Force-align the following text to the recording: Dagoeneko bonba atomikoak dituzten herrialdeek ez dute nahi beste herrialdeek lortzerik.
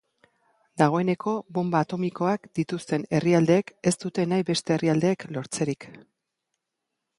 Dagoeneko 0.81 1.33
bonba 1.57 1.81
atomikoak 1.85 2.49
dituzten 2.61 3.05
herrialdeek 3.19 3.71
ez 3.93 3.95
dute 4.07 4.27
nahi 4.33 4.49
beste 4.51 4.77
herrialdeek 4.79 5.29
lortzerik. 5.37 5.89